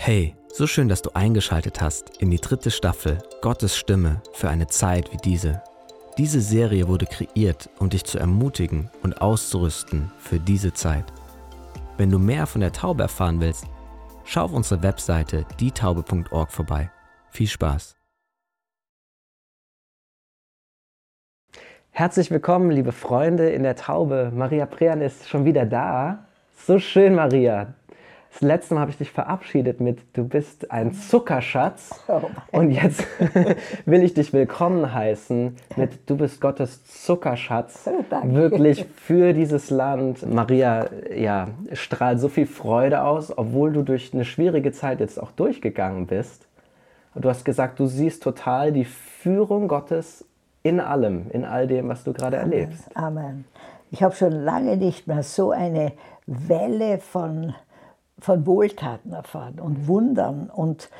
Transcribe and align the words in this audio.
Hey, 0.00 0.36
so 0.46 0.68
schön, 0.68 0.88
dass 0.88 1.02
du 1.02 1.10
eingeschaltet 1.14 1.80
hast 1.80 2.22
in 2.22 2.30
die 2.30 2.40
dritte 2.40 2.70
Staffel 2.70 3.18
Gottes 3.42 3.76
Stimme 3.76 4.22
für 4.32 4.48
eine 4.48 4.68
Zeit 4.68 5.12
wie 5.12 5.16
diese. 5.16 5.60
Diese 6.16 6.40
Serie 6.40 6.86
wurde 6.86 7.04
kreiert, 7.04 7.68
um 7.80 7.90
dich 7.90 8.04
zu 8.04 8.16
ermutigen 8.16 8.90
und 9.02 9.20
auszurüsten 9.20 10.12
für 10.18 10.38
diese 10.38 10.72
Zeit. 10.72 11.04
Wenn 11.96 12.10
du 12.10 12.20
mehr 12.20 12.46
von 12.46 12.60
der 12.60 12.72
Taube 12.72 13.02
erfahren 13.02 13.40
willst, 13.40 13.66
schau 14.24 14.44
auf 14.44 14.52
unsere 14.52 14.84
Webseite 14.84 15.44
dietaube.org 15.58 16.52
vorbei. 16.52 16.90
Viel 17.30 17.48
Spaß! 17.48 17.96
Herzlich 21.90 22.30
willkommen, 22.30 22.70
liebe 22.70 22.92
Freunde 22.92 23.50
in 23.50 23.64
der 23.64 23.74
Taube. 23.74 24.30
Maria 24.32 24.64
Prean 24.64 25.02
ist 25.02 25.28
schon 25.28 25.44
wieder 25.44 25.66
da. 25.66 26.24
So 26.56 26.78
schön, 26.78 27.16
Maria. 27.16 27.74
Das 28.30 28.42
letzte 28.42 28.74
Mal 28.74 28.80
habe 28.82 28.90
ich 28.90 28.98
dich 28.98 29.10
verabschiedet 29.10 29.80
mit 29.80 29.98
Du 30.12 30.28
bist 30.28 30.70
ein 30.70 30.92
Zuckerschatz. 30.92 32.04
Oh 32.08 32.20
und 32.52 32.70
jetzt 32.70 33.04
will 33.86 34.02
ich 34.02 34.14
dich 34.14 34.32
willkommen 34.32 34.92
heißen 34.92 35.56
mit 35.76 36.08
Du 36.08 36.16
bist 36.16 36.40
Gottes 36.40 36.84
Zuckerschatz. 36.84 37.88
Danke. 38.10 38.34
Wirklich 38.34 38.86
für 38.94 39.32
dieses 39.32 39.70
Land. 39.70 40.32
Maria 40.32 40.88
ja, 41.14 41.48
strahlt 41.72 42.20
so 42.20 42.28
viel 42.28 42.46
Freude 42.46 43.02
aus, 43.02 43.36
obwohl 43.36 43.72
du 43.72 43.82
durch 43.82 44.14
eine 44.14 44.24
schwierige 44.24 44.72
Zeit 44.72 45.00
jetzt 45.00 45.20
auch 45.20 45.32
durchgegangen 45.32 46.06
bist. 46.06 46.46
Du 47.14 47.28
hast 47.28 47.44
gesagt, 47.44 47.80
du 47.80 47.86
siehst 47.86 48.22
total 48.22 48.72
die 48.72 48.84
Führung 48.84 49.66
Gottes 49.66 50.24
in 50.62 50.78
allem, 50.78 51.30
in 51.30 51.44
all 51.44 51.66
dem, 51.66 51.88
was 51.88 52.04
du 52.04 52.12
gerade 52.12 52.36
erlebst. 52.36 52.84
Amen. 52.94 53.46
Ich 53.90 54.02
habe 54.02 54.14
schon 54.14 54.32
lange 54.32 54.76
nicht 54.76 55.06
mehr 55.06 55.22
so 55.22 55.50
eine 55.50 55.92
Welle 56.26 56.98
von 56.98 57.54
von 58.20 58.46
Wohltaten 58.46 59.12
erfahren 59.12 59.60
und 59.60 59.86
Wundern 59.86 60.50
und 60.50 60.90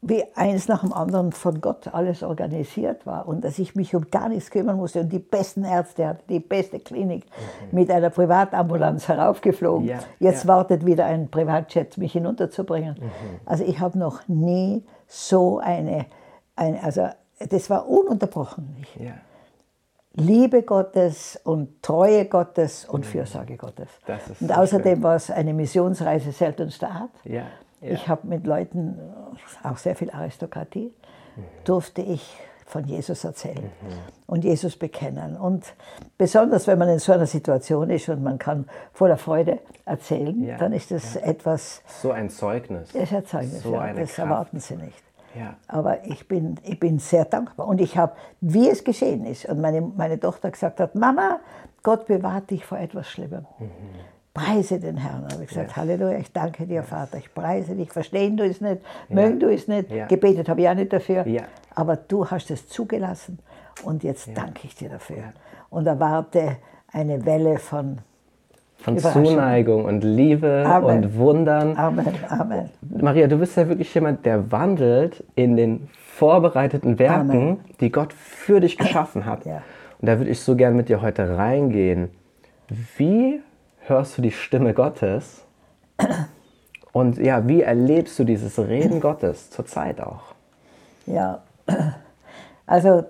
wie 0.00 0.24
eins 0.34 0.68
nach 0.68 0.80
dem 0.80 0.92
anderen 0.92 1.32
von 1.32 1.60
Gott 1.60 1.92
alles 1.92 2.22
organisiert 2.22 3.06
war 3.06 3.26
und 3.26 3.44
dass 3.44 3.58
ich 3.58 3.74
mich 3.74 3.94
um 3.94 4.10
gar 4.10 4.28
nichts 4.28 4.50
kümmern 4.50 4.76
musste 4.76 5.00
und 5.00 5.12
die 5.12 5.18
besten 5.18 5.64
Ärzte 5.64 6.06
hatte, 6.06 6.22
die 6.28 6.40
beste 6.40 6.78
Klinik 6.78 7.24
mhm. 7.26 7.78
mit 7.78 7.90
einer 7.90 8.10
Privatambulanz 8.10 9.08
heraufgeflogen. 9.08 9.88
Ja, 9.88 9.98
Jetzt 10.20 10.44
ja. 10.44 10.48
wartet 10.48 10.86
wieder 10.86 11.06
ein 11.06 11.28
Privatjet, 11.28 11.98
mich 11.98 12.12
hinunterzubringen. 12.12 12.96
Mhm. 13.00 13.10
Also 13.44 13.64
ich 13.64 13.80
habe 13.80 13.98
noch 13.98 14.26
nie 14.28 14.84
so 15.06 15.58
eine, 15.58 16.06
eine, 16.56 16.82
also 16.82 17.08
das 17.38 17.68
war 17.68 17.88
ununterbrochen. 17.88 18.76
Ja. 18.98 19.12
Liebe 20.14 20.62
Gottes 20.62 21.40
und 21.42 21.82
Treue 21.82 22.26
Gottes 22.26 22.84
und 22.84 23.00
mhm. 23.00 23.10
Fürsorge 23.10 23.56
Gottes. 23.56 23.88
und 24.40 24.56
außerdem 24.56 24.94
schön. 24.94 25.02
war 25.02 25.16
es 25.16 25.30
eine 25.30 25.52
Missionsreise 25.52 26.30
seltenster 26.32 26.90
Art. 26.90 27.10
Ja, 27.24 27.42
ja. 27.80 27.90
Ich 27.90 28.08
habe 28.08 28.26
mit 28.28 28.46
Leuten, 28.46 28.98
auch 29.62 29.76
sehr 29.76 29.96
viel 29.96 30.10
Aristokratie, 30.10 30.92
mhm. 31.36 31.42
durfte 31.64 32.02
ich 32.02 32.36
von 32.64 32.84
Jesus 32.86 33.24
erzählen 33.24 33.70
mhm. 33.82 33.98
und 34.26 34.44
Jesus 34.44 34.76
bekennen. 34.76 35.36
Und 35.36 35.74
besonders, 36.16 36.66
wenn 36.66 36.78
man 36.78 36.88
in 36.88 36.98
so 36.98 37.12
einer 37.12 37.26
Situation 37.26 37.90
ist 37.90 38.08
und 38.08 38.22
man 38.22 38.38
kann 38.38 38.66
voller 38.92 39.18
Freude 39.18 39.58
erzählen, 39.84 40.42
ja, 40.42 40.56
dann 40.56 40.72
ist 40.72 40.90
das 40.90 41.16
etwas... 41.16 41.82
So 42.00 42.12
ein 42.12 42.30
Zeugnis. 42.30 42.92
Das 42.92 43.02
ist 43.02 43.12
ein 43.12 43.26
Zeugnis, 43.26 43.62
so 43.62 43.72
das 43.72 43.94
Kraft. 43.94 44.18
erwarten 44.18 44.60
Sie 44.60 44.76
nicht. 44.76 45.02
Ja. 45.38 45.56
Aber 45.66 46.04
ich 46.06 46.28
bin, 46.28 46.56
ich 46.62 46.78
bin 46.78 46.98
sehr 46.98 47.24
dankbar. 47.24 47.66
Und 47.66 47.80
ich 47.80 47.96
habe, 47.96 48.12
wie 48.40 48.68
es 48.68 48.84
geschehen 48.84 49.24
ist, 49.24 49.46
und 49.46 49.60
meine, 49.60 49.80
meine 49.80 50.18
Tochter 50.18 50.50
gesagt 50.50 50.80
hat, 50.80 50.94
Mama, 50.94 51.40
Gott 51.82 52.06
bewahrt 52.06 52.50
dich 52.50 52.64
vor 52.64 52.78
etwas 52.78 53.08
Schlimmem. 53.08 53.46
Mhm. 53.58 53.70
Preise 54.32 54.80
den 54.80 54.96
Herrn. 54.96 55.26
Da 55.28 55.34
habe 55.34 55.44
ich 55.44 55.48
gesagt, 55.48 55.68
yes. 55.68 55.76
Halleluja, 55.76 56.18
ich 56.18 56.32
danke 56.32 56.66
dir, 56.66 56.80
yes. 56.80 56.88
Vater, 56.88 57.18
ich 57.18 57.32
preise 57.32 57.76
dich. 57.76 57.92
Verstehen 57.92 58.36
du 58.36 58.44
es 58.44 58.60
nicht, 58.60 58.82
ja. 59.08 59.14
mögen 59.14 59.38
du 59.38 59.52
es 59.52 59.68
nicht, 59.68 59.90
ja. 59.90 60.06
gebetet 60.06 60.48
habe 60.48 60.62
ich 60.62 60.68
auch 60.68 60.74
nicht 60.74 60.92
dafür. 60.92 61.26
Ja. 61.26 61.42
Aber 61.74 61.96
du 61.96 62.28
hast 62.28 62.50
es 62.50 62.68
zugelassen 62.68 63.38
und 63.84 64.02
jetzt 64.02 64.30
danke 64.34 64.66
ich 64.66 64.74
dir 64.74 64.88
dafür. 64.88 65.32
Und 65.70 65.86
erwarte 65.86 66.56
eine 66.92 67.24
Welle 67.24 67.58
von 67.58 67.98
von 68.84 68.98
Zuneigung 68.98 69.86
und 69.86 70.04
Liebe 70.04 70.62
Amen. 70.66 71.04
und 71.04 71.16
Wundern. 71.16 71.74
Amen. 71.78 72.06
Amen. 72.28 72.68
Maria, 72.82 73.26
du 73.28 73.38
bist 73.38 73.56
ja 73.56 73.66
wirklich 73.66 73.94
jemand, 73.94 74.26
der 74.26 74.52
wandelt 74.52 75.24
in 75.34 75.56
den 75.56 75.88
vorbereiteten 75.94 76.98
Werken, 76.98 77.30
Amen. 77.30 77.60
die 77.80 77.90
Gott 77.90 78.12
für 78.12 78.60
dich 78.60 78.76
geschaffen 78.76 79.24
hat. 79.24 79.46
Ja. 79.46 79.62
Und 80.00 80.08
da 80.08 80.18
würde 80.18 80.30
ich 80.30 80.40
so 80.40 80.54
gern 80.54 80.76
mit 80.76 80.90
dir 80.90 81.00
heute 81.00 81.34
reingehen. 81.34 82.10
Wie 82.98 83.40
hörst 83.86 84.18
du 84.18 84.22
die 84.22 84.32
Stimme 84.32 84.74
Gottes? 84.74 85.46
Und 86.92 87.16
ja, 87.16 87.48
wie 87.48 87.62
erlebst 87.62 88.18
du 88.18 88.24
dieses 88.24 88.58
Reden 88.58 89.00
Gottes 89.00 89.48
zurzeit 89.48 89.98
auch? 90.02 90.34
Ja, 91.06 91.42
also 92.66 93.04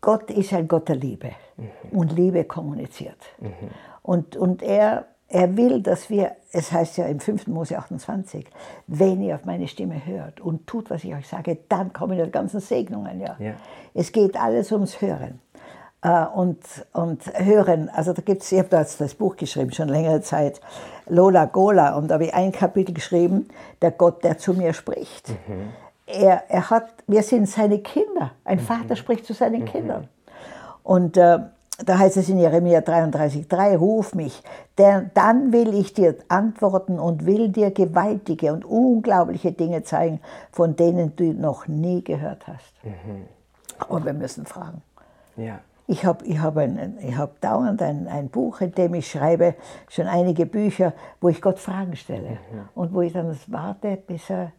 Gott 0.00 0.28
ist 0.32 0.52
ein 0.52 0.66
Gott 0.66 0.88
der 0.88 0.96
Liebe 0.96 1.30
mhm. 1.56 1.98
und 1.98 2.12
Liebe 2.12 2.42
kommuniziert. 2.42 3.18
Mhm. 3.38 3.70
Und, 4.02 4.36
und 4.36 4.62
er, 4.62 5.06
er 5.28 5.56
will, 5.56 5.80
dass 5.80 6.10
wir, 6.10 6.32
es 6.52 6.72
heißt 6.72 6.98
ja 6.98 7.06
im 7.06 7.20
5. 7.20 7.46
Mose 7.46 7.78
28, 7.78 8.46
wenn 8.86 9.22
ihr 9.22 9.36
auf 9.36 9.44
meine 9.44 9.68
Stimme 9.68 10.04
hört 10.04 10.40
und 10.40 10.66
tut, 10.66 10.90
was 10.90 11.04
ich 11.04 11.14
euch 11.14 11.26
sage, 11.26 11.58
dann 11.68 11.92
kommen 11.92 12.22
die 12.22 12.30
ganzen 12.30 12.60
Segnungen. 12.60 13.20
Ja. 13.20 13.36
ja. 13.38 13.54
Es 13.94 14.12
geht 14.12 14.36
alles 14.36 14.72
ums 14.72 15.00
Hören. 15.00 15.40
Uh, 16.04 16.26
und, 16.34 16.58
und 16.94 17.22
hören, 17.32 17.88
also 17.88 18.12
da 18.12 18.22
gibt's, 18.22 18.50
ich 18.50 18.58
habe 18.58 18.68
da 18.68 18.80
jetzt 18.80 19.00
das 19.00 19.14
Buch 19.14 19.36
geschrieben, 19.36 19.70
schon 19.70 19.88
längere 19.88 20.20
Zeit, 20.20 20.60
Lola 21.06 21.44
Gola, 21.44 21.94
und 21.96 22.08
da 22.08 22.14
habe 22.14 22.24
ich 22.24 22.34
ein 22.34 22.50
Kapitel 22.50 22.92
geschrieben, 22.92 23.46
der 23.82 23.92
Gott, 23.92 24.24
der 24.24 24.36
zu 24.36 24.52
mir 24.52 24.72
spricht. 24.72 25.28
Mhm. 25.28 25.68
Er, 26.06 26.50
er 26.50 26.70
hat, 26.70 26.88
wir 27.06 27.22
sind 27.22 27.48
seine 27.48 27.78
Kinder. 27.78 28.32
Ein 28.44 28.58
mhm. 28.58 28.62
Vater 28.62 28.96
spricht 28.96 29.26
zu 29.26 29.32
seinen 29.32 29.60
mhm. 29.60 29.66
Kindern. 29.66 30.08
Und 30.82 31.16
äh, 31.16 31.38
da 31.78 31.98
heißt 31.98 32.16
es 32.16 32.28
in 32.28 32.38
Jeremia 32.38 32.80
33,3, 32.80 33.76
ruf 33.76 34.14
mich, 34.14 34.42
denn 34.78 35.10
dann 35.14 35.52
will 35.52 35.74
ich 35.74 35.94
dir 35.94 36.16
antworten 36.28 36.98
und 36.98 37.26
will 37.26 37.48
dir 37.48 37.70
gewaltige 37.70 38.52
und 38.52 38.64
unglaubliche 38.64 39.52
Dinge 39.52 39.82
zeigen, 39.82 40.20
von 40.50 40.76
denen 40.76 41.16
du 41.16 41.32
noch 41.32 41.66
nie 41.68 42.04
gehört 42.04 42.46
hast. 42.46 42.72
Mhm. 42.84 43.26
Aber 43.78 44.04
wir 44.04 44.12
müssen 44.12 44.46
fragen. 44.46 44.82
Ja. 45.36 45.60
Ich 45.88 46.04
habe 46.04 46.24
ich 46.24 46.38
hab 46.38 46.56
hab 46.56 47.40
dauernd 47.40 47.82
ein, 47.82 48.06
ein, 48.06 48.28
Buch, 48.28 48.60
in 48.60 48.72
dem 48.72 48.94
ich 48.94 49.10
schreibe, 49.10 49.56
schon 49.88 50.06
einige 50.06 50.46
Bücher, 50.46 50.92
wo 51.20 51.28
ich 51.28 51.42
Gott 51.42 51.58
Fragen 51.58 51.96
stelle 51.96 52.30
mhm. 52.30 52.68
und 52.74 52.94
wo 52.94 53.00
ich 53.02 53.12
dann 53.12 53.36
warte, 53.48 53.96
bis 54.06 54.30
er, 54.30 54.52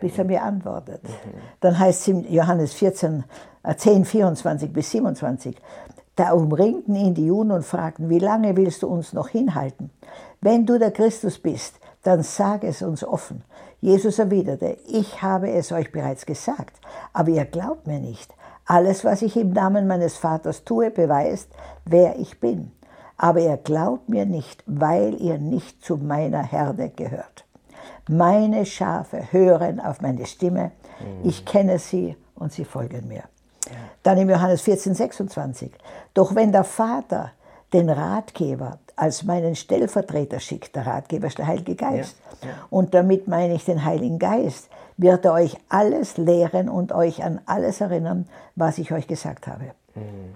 bis 0.00 0.16
er 0.16 0.24
mir 0.24 0.42
antwortet. 0.42 1.02
Mhm. 1.02 1.40
Dann 1.60 1.78
heißt 1.78 2.00
es 2.02 2.08
in 2.08 2.32
Johannes 2.32 2.72
14, 2.74 3.24
10, 3.76 4.04
24 4.04 4.72
bis 4.72 4.90
27, 4.92 5.56
da 6.16 6.32
umringten 6.32 6.96
ihn 6.96 7.14
die 7.14 7.26
Juden 7.26 7.50
und 7.50 7.64
fragten, 7.64 8.08
wie 8.08 8.18
lange 8.18 8.56
willst 8.56 8.82
du 8.82 8.88
uns 8.88 9.12
noch 9.12 9.28
hinhalten? 9.28 9.90
Wenn 10.40 10.66
du 10.66 10.78
der 10.78 10.90
Christus 10.90 11.38
bist, 11.38 11.76
dann 12.02 12.22
sag 12.22 12.64
es 12.64 12.82
uns 12.82 13.04
offen. 13.04 13.42
Jesus 13.80 14.18
erwiderte, 14.18 14.76
ich 14.86 15.22
habe 15.22 15.50
es 15.50 15.72
euch 15.72 15.92
bereits 15.92 16.26
gesagt, 16.26 16.78
aber 17.12 17.30
ihr 17.30 17.44
glaubt 17.44 17.86
mir 17.86 17.98
nicht. 17.98 18.34
Alles, 18.66 19.04
was 19.04 19.22
ich 19.22 19.36
im 19.36 19.52
Namen 19.52 19.86
meines 19.86 20.16
Vaters 20.16 20.64
tue, 20.64 20.90
beweist, 20.90 21.48
wer 21.84 22.18
ich 22.18 22.40
bin. 22.40 22.72
Aber 23.16 23.40
ihr 23.40 23.56
glaubt 23.56 24.08
mir 24.08 24.26
nicht, 24.26 24.62
weil 24.66 25.20
ihr 25.20 25.38
nicht 25.38 25.82
zu 25.84 25.96
meiner 25.96 26.42
Herde 26.42 26.90
gehört. 26.90 27.44
Meine 28.08 28.66
Schafe 28.66 29.32
hören 29.32 29.80
auf 29.80 30.00
meine 30.00 30.26
Stimme, 30.26 30.72
ich 31.24 31.44
kenne 31.44 31.78
sie 31.78 32.16
und 32.34 32.52
sie 32.52 32.64
folgen 32.64 33.08
mir. 33.08 33.24
Dann 34.02 34.18
im 34.18 34.30
Johannes 34.30 34.62
14, 34.62 34.94
26. 34.94 35.70
Doch 36.14 36.34
wenn 36.34 36.52
der 36.52 36.64
Vater 36.64 37.32
den 37.72 37.88
Ratgeber 37.88 38.78
als 38.96 39.22
meinen 39.22 39.54
Stellvertreter 39.54 40.40
schickt, 40.40 40.76
der 40.76 40.86
Ratgeber 40.86 41.28
ist 41.28 41.38
der 41.38 41.46
Heilige 41.46 41.74
Geist, 41.74 42.16
ja, 42.42 42.48
ja. 42.48 42.54
und 42.68 42.94
damit 42.94 43.28
meine 43.28 43.54
ich 43.54 43.64
den 43.64 43.84
Heiligen 43.84 44.18
Geist, 44.18 44.68
wird 44.96 45.24
er 45.24 45.32
euch 45.32 45.56
alles 45.68 46.16
lehren 46.18 46.68
und 46.68 46.92
euch 46.92 47.22
an 47.24 47.40
alles 47.46 47.80
erinnern, 47.80 48.28
was 48.56 48.78
ich 48.78 48.92
euch 48.92 49.06
gesagt 49.06 49.46
habe. 49.46 49.72
Mhm. 49.94 50.34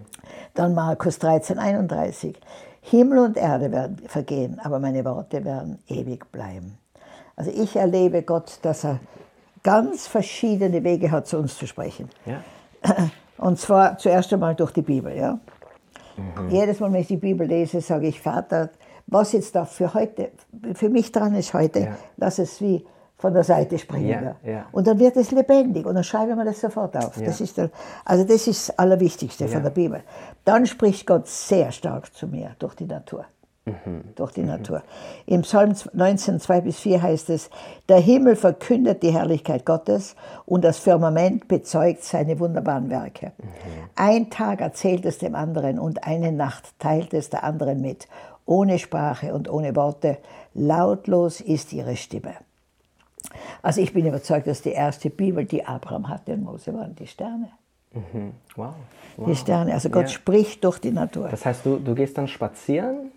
Dann 0.54 0.74
Markus 0.74 1.18
13, 1.18 1.58
31. 1.58 2.40
Himmel 2.80 3.18
und 3.18 3.36
Erde 3.36 3.72
werden 3.72 3.98
vergehen, 4.06 4.60
aber 4.62 4.78
meine 4.78 5.04
Worte 5.04 5.44
werden 5.44 5.78
ewig 5.88 6.30
bleiben. 6.30 6.78
Also 7.36 7.50
ich 7.50 7.76
erlebe 7.76 8.22
Gott, 8.22 8.58
dass 8.62 8.84
er 8.84 9.00
ganz 9.62 10.06
verschiedene 10.06 10.84
Wege 10.84 11.10
hat, 11.10 11.26
zu 11.26 11.38
uns 11.38 11.56
zu 11.58 11.66
sprechen. 11.66 12.10
Ja. 12.26 12.42
Und 13.38 13.58
zwar 13.58 13.98
zuerst 13.98 14.32
einmal 14.32 14.54
durch 14.54 14.72
die 14.72 14.82
Bibel. 14.82 15.16
Ja? 15.16 15.38
Mhm. 16.16 16.50
Jedes 16.50 16.80
Mal, 16.80 16.92
wenn 16.92 17.00
ich 17.00 17.08
die 17.08 17.16
Bibel 17.16 17.46
lese, 17.46 17.80
sage 17.80 18.08
ich, 18.08 18.20
Vater, 18.20 18.70
was 19.06 19.32
jetzt 19.32 19.54
da 19.54 19.64
für 19.64 19.92
heute, 19.94 20.30
für 20.74 20.88
mich 20.88 21.12
dran 21.12 21.34
ist 21.34 21.52
heute, 21.52 21.80
ja. 21.80 21.96
lass 22.16 22.38
es 22.38 22.60
wie 22.60 22.84
von 23.16 23.32
der 23.32 23.44
Seite 23.44 23.78
springen. 23.78 24.34
Ja, 24.44 24.50
ja. 24.50 24.66
Und 24.72 24.86
dann 24.86 24.98
wird 24.98 25.16
es 25.16 25.30
lebendig 25.30 25.86
und 25.86 25.94
dann 25.94 26.04
schreiben 26.04 26.36
wir 26.36 26.44
das 26.44 26.60
sofort 26.60 26.96
auf. 26.96 27.18
Das 27.18 27.40
ist 27.40 27.56
der, 27.56 27.70
also 28.04 28.24
das 28.24 28.46
ist 28.46 28.68
das 28.68 28.78
Allerwichtigste 28.78 29.48
von 29.48 29.62
der 29.62 29.70
Bibel. 29.70 30.02
Dann 30.44 30.66
spricht 30.66 31.06
Gott 31.06 31.26
sehr 31.26 31.70
stark 31.72 32.14
zu 32.14 32.26
mir 32.26 32.54
durch 32.58 32.74
die 32.74 32.86
Natur. 32.86 33.24
Durch 34.14 34.32
die 34.32 34.42
Natur. 34.42 34.82
Im 35.24 35.40
Psalm 35.42 35.74
19, 35.94 36.38
2 36.38 36.60
bis 36.60 36.80
4 36.80 37.02
heißt 37.02 37.30
es, 37.30 37.48
der 37.88 37.98
Himmel 37.98 38.36
verkündet 38.36 39.02
die 39.02 39.12
Herrlichkeit 39.12 39.64
Gottes 39.64 40.16
und 40.44 40.64
das 40.64 40.78
Firmament 40.78 41.48
bezeugt 41.48 42.04
seine 42.04 42.38
wunderbaren 42.40 42.90
Werke. 42.90 43.32
Ein 43.96 44.28
Tag 44.28 44.60
erzählt 44.60 45.06
es 45.06 45.16
dem 45.16 45.34
anderen 45.34 45.78
und 45.78 46.04
eine 46.04 46.30
Nacht 46.30 46.78
teilt 46.78 47.14
es 47.14 47.30
der 47.30 47.42
anderen 47.42 47.80
mit, 47.80 48.06
ohne 48.44 48.78
Sprache 48.78 49.32
und 49.32 49.48
ohne 49.48 49.74
Worte. 49.74 50.18
Lautlos 50.52 51.40
ist 51.40 51.72
ihre 51.72 51.96
Stimme. 51.96 52.34
Also 53.62 53.80
ich 53.80 53.94
bin 53.94 54.04
überzeugt, 54.04 54.46
dass 54.46 54.60
die 54.60 54.72
erste 54.72 55.08
Bibel, 55.08 55.46
die 55.46 55.64
Abraham 55.64 56.10
hatte 56.10 56.34
und 56.34 56.44
Mose, 56.44 56.74
waren 56.74 56.94
die 56.96 57.06
Sterne. 57.06 57.48
Wow. 58.56 58.74
wow. 59.16 59.26
Die 59.26 59.36
Sterne, 59.36 59.72
also 59.72 59.88
Gott 59.88 60.02
Ja. 60.02 60.08
spricht 60.08 60.64
durch 60.64 60.80
die 60.80 60.90
Natur. 60.90 61.28
Das 61.30 61.46
heißt, 61.46 61.64
du, 61.64 61.78
du 61.78 61.94
gehst 61.94 62.18
dann 62.18 62.28
spazieren 62.28 63.12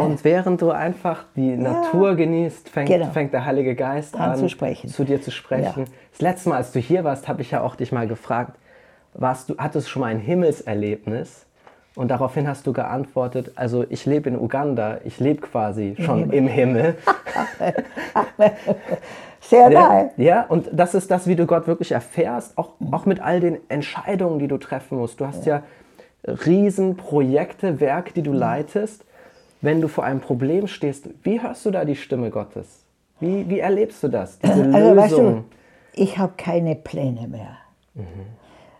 und 0.00 0.24
während 0.24 0.60
du 0.62 0.70
einfach 0.70 1.24
die 1.36 1.56
Natur 1.56 2.14
genießt, 2.16 2.68
fängt, 2.68 2.88
Genau. 2.88 3.06
fängt 3.06 3.32
der 3.32 3.44
Heilige 3.44 3.74
Geist 3.74 4.14
An 4.16 4.32
an, 4.32 4.36
zu 4.38 4.48
sprechen. 4.48 4.88
zu 4.88 5.04
dir 5.04 5.20
zu 5.22 5.30
sprechen. 5.30 5.84
Ja. 5.84 5.92
Das 6.12 6.20
letzte 6.20 6.48
Mal, 6.50 6.56
als 6.56 6.72
du 6.72 6.78
hier 6.80 7.04
warst, 7.04 7.28
habe 7.28 7.42
ich 7.42 7.50
ja 7.50 7.62
auch 7.62 7.76
dich 7.76 7.92
mal 7.92 8.06
gefragt, 8.08 8.56
warst 9.14 9.48
du, 9.50 9.54
hattest 9.58 9.86
du 9.86 9.90
schon 9.90 10.00
mal 10.00 10.06
ein 10.08 10.20
Himmelserlebnis? 10.20 11.46
Und 11.96 12.08
daraufhin 12.12 12.46
hast 12.46 12.66
du 12.68 12.72
geantwortet, 12.72 13.52
also 13.56 13.84
ich 13.88 14.06
lebe 14.06 14.28
in 14.28 14.38
Uganda, 14.38 14.98
ich 15.04 15.18
lebe 15.18 15.40
quasi 15.40 15.96
schon 15.98 16.30
im 16.30 16.46
Himmel. 16.46 16.94
Sehr 19.40 19.70
Ja, 19.70 19.88
nahe. 19.88 20.10
ja, 20.16 20.44
und 20.48 20.68
das 20.72 20.94
ist 20.94 21.10
das, 21.10 21.26
wie 21.26 21.34
du 21.34 21.46
Gott 21.46 21.66
wirklich 21.66 21.92
erfährst, 21.92 22.56
auch, 22.56 22.70
auch 22.92 23.06
mit 23.06 23.20
all 23.20 23.40
den 23.40 23.58
Entscheidungen, 23.68 24.38
die 24.38 24.46
du 24.48 24.58
treffen 24.58 24.98
musst. 24.98 25.20
Du 25.20 25.26
hast 25.26 25.46
ja, 25.46 25.62
Riesenprojekte, 26.26 27.80
Werke, 27.80 28.12
die 28.12 28.22
du 28.22 28.32
leitest. 28.32 29.04
Wenn 29.60 29.80
du 29.80 29.88
vor 29.88 30.04
einem 30.04 30.20
Problem 30.20 30.66
stehst, 30.66 31.08
wie 31.22 31.40
hörst 31.42 31.66
du 31.66 31.70
da 31.70 31.84
die 31.84 31.96
Stimme 31.96 32.30
Gottes? 32.30 32.84
Wie, 33.20 33.48
wie 33.48 33.58
erlebst 33.58 34.02
du 34.02 34.08
das? 34.08 34.38
Diese 34.38 34.64
Also 34.74 34.96
weißt 34.96 35.10
Lösung? 35.18 35.44
du, 35.94 36.02
ich 36.02 36.16
habe 36.18 36.32
keine 36.36 36.74
Pläne 36.76 37.28
mehr. 37.28 37.58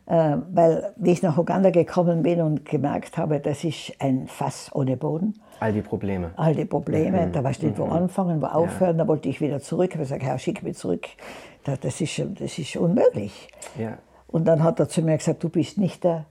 Äh, 0.06 0.38
weil, 0.52 0.92
wie 0.96 1.12
ich 1.12 1.22
nach 1.22 1.36
Uganda 1.38 1.70
gekommen 1.70 2.22
bin 2.22 2.40
und 2.40 2.64
gemerkt 2.64 3.16
habe, 3.18 3.38
das 3.40 3.62
ist 3.64 3.92
ein 4.00 4.26
Fass 4.26 4.70
ohne 4.74 4.96
Boden, 4.96 5.38
all 5.60 5.72
die 5.72 5.82
Probleme. 5.82 6.30
all 6.36 6.54
die 6.54 6.64
Probleme, 6.64 7.28
da 7.30 7.44
weißt 7.44 7.62
du 7.62 7.66
nicht, 7.66 7.78
wo 7.78 7.84
anfangen, 7.84 8.40
wo 8.40 8.46
aufhören, 8.46 8.96
da 8.98 9.06
wollte 9.06 9.28
ich 9.28 9.40
wieder 9.40 9.60
zurück. 9.60 9.90
Ich 9.90 9.94
habe 9.96 10.04
gesagt, 10.04 10.22
Herr, 10.22 10.38
schick 10.38 10.62
mich 10.62 10.76
zurück. 10.78 11.06
Da- 11.64 11.76
Das 11.76 12.00
ist, 12.00 12.20
das 12.40 12.58
ist 12.58 12.76
unmöglich. 12.76 13.48
Ja, 13.78 13.98
Und 14.26 14.46
dann 14.46 14.64
hat 14.64 14.80
er 14.80 14.88
zu 14.88 15.02
mir 15.02 15.16
gesagt, 15.18 15.44
du 15.44 15.48
bist 15.50 15.76
nicht 15.78 16.02
der 16.02 16.24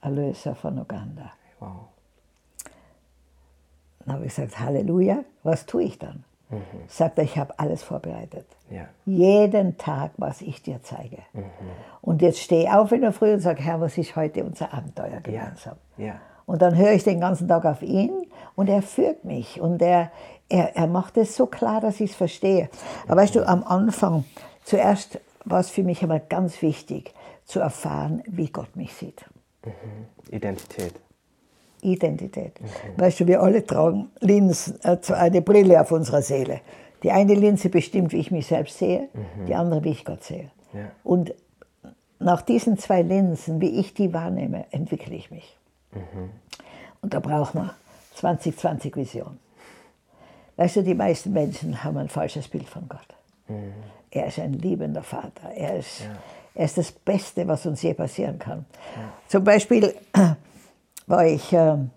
Erlöser 0.00 0.54
von 0.54 0.78
Uganda. 0.78 1.30
wow. 1.60 1.68
Dann 4.00 4.14
habe 4.14 4.26
ich 4.26 4.34
gesagt, 4.34 4.58
Halleluja, 4.58 5.24
was 5.42 5.66
tue 5.66 5.84
ich 5.84 5.98
dann? 5.98 6.24
Sagt 6.88 7.18
er, 7.18 7.24
ich 7.24 7.38
habe 7.38 7.56
alles 7.58 7.82
vorbereitet. 7.82 8.44
Ja. 8.70 8.88
Jeden 9.06 9.78
Tag, 9.78 10.10
was 10.16 10.42
ich 10.42 10.62
dir 10.62 10.82
zeige. 10.82 11.18
Und 12.00 12.22
jetzt 12.22 12.40
stehe 12.40 12.64
ich 12.64 12.70
auf 12.70 12.90
in 12.90 13.02
der 13.02 13.12
Früh 13.12 13.32
und 13.32 13.40
sage, 13.40 13.62
Herr, 13.62 13.80
was 13.80 13.96
ist 13.96 14.16
heute 14.16 14.42
unser 14.44 14.74
Abenteuer 14.74 15.20
gemeinsam? 15.20 15.76
Ja. 15.96 16.14
Und 16.46 16.60
dann 16.62 16.76
höre 16.76 16.92
ich 16.92 17.04
den 17.04 17.20
ganzen 17.20 17.46
Tag 17.46 17.64
auf 17.64 17.82
ihn 17.82 18.10
und 18.56 18.68
er 18.68 18.82
führt 18.82 19.24
mich 19.24 19.60
und 19.60 19.80
er, 19.80 20.10
er, 20.48 20.74
er 20.76 20.88
macht 20.88 21.16
es 21.16 21.36
so 21.36 21.46
klar, 21.46 21.80
dass 21.80 22.00
ich 22.00 22.10
es 22.10 22.16
verstehe. 22.16 22.68
Aber 23.06 23.20
weißt 23.20 23.36
du, 23.36 23.46
am 23.46 23.62
Anfang, 23.62 24.24
zuerst 24.64 25.20
war 25.44 25.60
es 25.60 25.70
für 25.70 25.84
mich 25.84 26.02
einmal 26.02 26.20
ganz 26.28 26.60
wichtig, 26.62 27.14
zu 27.44 27.60
erfahren, 27.60 28.22
wie 28.26 28.48
Gott 28.48 28.74
mich 28.74 28.92
sieht. 28.94 29.24
Identität. 30.30 30.94
Identität. 31.82 32.52
Weißt 32.96 33.20
du, 33.20 33.26
wir 33.26 33.42
alle 33.42 33.64
tragen 33.64 34.10
Linsen, 34.20 34.80
äh, 34.82 34.98
so 35.00 35.14
eine 35.14 35.42
Brille 35.42 35.80
auf 35.80 35.92
unserer 35.92 36.22
Seele. 36.22 36.60
Die 37.02 37.10
eine 37.10 37.34
Linse 37.34 37.68
bestimmt, 37.70 38.12
wie 38.12 38.18
ich 38.18 38.30
mich 38.30 38.46
selbst 38.46 38.78
sehe, 38.78 39.08
die 39.48 39.54
andere, 39.54 39.82
wie 39.84 39.90
ich 39.90 40.04
Gott 40.04 40.22
sehe. 40.22 40.50
Ja. 40.74 40.80
Und 41.02 41.32
nach 42.18 42.42
diesen 42.42 42.76
zwei 42.78 43.00
Linsen, 43.00 43.60
wie 43.60 43.80
ich 43.80 43.94
die 43.94 44.12
wahrnehme, 44.12 44.66
entwickle 44.70 45.16
ich 45.16 45.30
mich. 45.30 45.56
Und 47.00 47.14
da 47.14 47.20
braucht 47.20 47.54
man 47.54 47.70
2020 48.16 48.94
Vision. 48.96 49.38
Weißt 50.56 50.76
du, 50.76 50.82
die 50.82 50.94
meisten 50.94 51.32
Menschen 51.32 51.82
haben 51.82 51.96
ein 51.96 52.10
falsches 52.10 52.48
Bild 52.48 52.68
von 52.68 52.86
Gott. 52.88 53.00
Er 54.10 54.26
ist 54.26 54.38
ein 54.38 54.52
liebender 54.52 55.02
Vater. 55.02 55.50
Er 55.54 55.78
ist, 55.78 56.02
er 56.54 56.64
ist 56.66 56.76
das 56.76 56.92
Beste, 56.92 57.48
was 57.48 57.64
uns 57.64 57.80
je 57.82 57.94
passieren 57.94 58.38
kann. 58.38 58.66
Zum 59.28 59.42
Beispiel 59.42 59.94
war 61.10 61.26
ich, 61.26 61.52
ähm, 61.52 61.90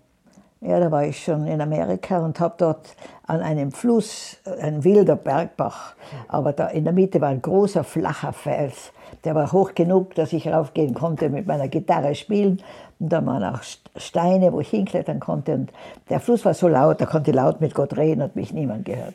ja, 0.60 0.80
da 0.80 0.90
war 0.90 1.04
ich 1.04 1.22
schon 1.22 1.46
in 1.46 1.60
Amerika 1.60 2.18
und 2.18 2.40
habe 2.40 2.54
dort 2.58 2.96
an 3.26 3.40
einem 3.40 3.70
Fluss, 3.72 4.38
äh, 4.44 4.60
ein 4.62 4.84
wilder 4.84 5.16
Bergbach, 5.16 5.94
aber 6.28 6.52
da 6.52 6.68
in 6.68 6.84
der 6.84 6.92
Mitte 6.92 7.20
war 7.20 7.28
ein 7.28 7.42
großer, 7.42 7.84
flacher 7.84 8.32
Fels. 8.32 8.92
Der 9.22 9.34
war 9.34 9.52
hoch 9.52 9.74
genug, 9.74 10.14
dass 10.16 10.32
ich 10.32 10.48
raufgehen 10.48 10.94
konnte 10.94 11.30
mit 11.30 11.46
meiner 11.46 11.68
Gitarre 11.68 12.14
spielen. 12.14 12.60
Und 12.98 13.08
da 13.10 13.24
waren 13.24 13.42
auch 13.44 13.60
St- 13.60 13.78
Steine, 13.96 14.52
wo 14.52 14.60
ich 14.60 14.68
hinklettern 14.68 15.20
konnte. 15.20 15.54
Und 15.54 15.72
der 16.10 16.20
Fluss 16.20 16.44
war 16.44 16.54
so 16.54 16.68
laut, 16.68 17.00
da 17.00 17.06
konnte 17.06 17.30
ich 17.30 17.36
laut 17.36 17.60
mit 17.60 17.74
Gott 17.74 17.96
reden, 17.96 18.22
hat 18.22 18.36
mich 18.36 18.52
niemand 18.52 18.84
gehört. 18.84 19.14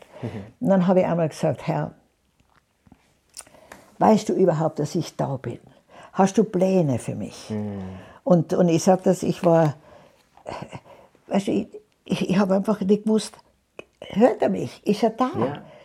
Und 0.59 0.69
dann 0.69 0.87
habe 0.87 1.01
ich 1.01 1.05
einmal 1.05 1.29
gesagt, 1.29 1.67
Herr, 1.67 1.91
weißt 3.99 4.29
du 4.29 4.33
überhaupt, 4.33 4.79
dass 4.79 4.95
ich 4.95 5.15
da 5.15 5.37
bin? 5.37 5.59
Hast 6.13 6.37
du 6.37 6.43
Pläne 6.43 6.97
für 6.99 7.15
mich? 7.15 7.51
Und, 8.23 8.53
und 8.53 8.69
ich 8.69 8.83
das, 8.83 9.23
ich 9.23 9.43
war, 9.45 9.75
äh, 10.49 11.39
du, 11.39 11.51
ich, 11.51 11.67
ich, 12.05 12.29
ich 12.29 12.37
habe 12.37 12.55
einfach 12.55 12.79
nicht 12.81 13.03
gewusst, 13.03 13.33
hört 14.01 14.41
er 14.41 14.49
mich? 14.49 14.85
Ist 14.85 15.03
er 15.03 15.11
da? 15.11 15.29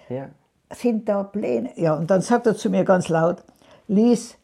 Ja, 0.09 0.17
ja. 0.17 0.29
Sind 0.71 1.09
da 1.09 1.23
Pläne? 1.23 1.71
Ja, 1.77 1.95
und 1.95 2.11
dann 2.11 2.21
sagt 2.21 2.47
er 2.47 2.57
zu 2.57 2.71
mir 2.71 2.85
ganz 2.85 3.09
laut, 3.09 3.45
lies 3.87 4.37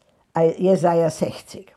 Jesaja 0.57 1.09
60. 1.09 1.73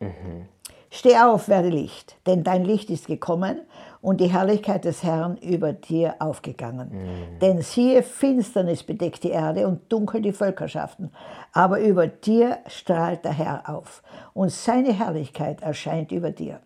Steh 0.91 1.17
auf, 1.19 1.49
werde 1.49 1.71
Licht, 1.71 2.17
denn 2.25 2.45
dein 2.45 2.65
Licht 2.65 2.89
ist 2.89 3.09
gekommen 3.09 3.63
und 4.01 4.21
die 4.21 4.31
Herrlichkeit 4.31 4.85
des 4.85 5.03
Herrn 5.03 5.37
über 5.39 5.73
dir 5.73 6.15
aufgegangen. 6.21 6.93
Denn 7.41 7.63
siehe, 7.63 8.05
Finsternis 8.05 8.85
bedeckt 8.85 9.25
die 9.25 9.31
Erde 9.31 9.67
und 9.67 9.93
dunkel 9.93 10.23
die 10.23 10.33
Völkerschaften, 10.33 11.11
aber 11.53 11.81
über 11.81 12.07
dir 12.07 12.59
strahlt 12.69 13.25
der 13.25 13.33
Herr 13.33 13.69
auf 13.69 14.05
und 14.35 14.53
seine 14.53 14.93
Herrlichkeit 14.93 15.63
erscheint 15.63 16.13
über 16.13 16.31
dir. 16.31 16.61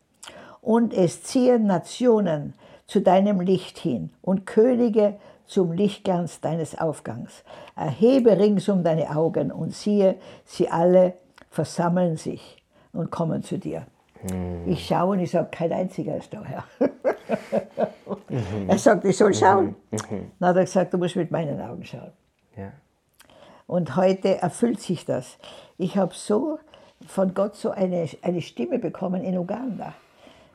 Und 0.69 0.93
es 0.93 1.23
ziehen 1.23 1.65
Nationen 1.65 2.53
zu 2.87 3.01
deinem 3.01 3.41
Licht 3.41 3.79
hin 3.79 4.11
und 4.21 4.45
Könige 4.45 5.15
zum 5.47 5.73
Lichtglanz 5.73 6.43
deines 6.43 6.79
Aufgangs. 6.79 7.43
Erhebe 7.75 8.37
ringsum 8.37 8.85
deine 8.85 9.17
Augen 9.17 9.51
und 9.51 9.75
siehe, 9.75 10.17
sie 10.45 10.69
alle 10.69 11.15
versammeln 11.51 12.19
sich 12.19 12.63
und 12.93 13.11
kommen 13.11 13.43
zu 13.43 13.57
dir. 13.57 13.87
Ich 14.67 14.87
schaue 14.87 15.13
und 15.13 15.21
ich 15.21 15.31
sage, 15.31 15.49
kein 15.51 15.73
einziger 15.73 16.19
ist 16.19 16.35
da, 16.35 16.45
Herr. 16.45 16.65
Er 18.69 18.77
sagt, 18.79 19.07
ich 19.07 19.17
soll 19.17 19.33
schauen. 19.33 19.75
Dann 20.39 20.51
hat 20.51 20.57
er 20.57 20.65
gesagt, 20.65 20.93
du 20.93 20.99
musst 20.99 21.17
mit 21.17 21.31
meinen 21.31 21.59
Augen 21.63 21.83
schauen. 21.87 22.13
ja. 22.59 22.73
Und 23.67 23.97
heute 23.97 24.43
erfüllt 24.43 24.81
sich 24.81 25.07
das. 25.07 25.39
Ich 25.79 25.97
habe 25.97 26.13
so 26.13 26.59
von 27.07 27.33
Gott 27.33 27.57
so 27.57 27.71
eine, 27.71 28.07
eine 28.21 28.43
Stimme 28.43 28.79
bekommen 28.79 29.25
in 29.25 29.39
Uganda. 29.39 29.95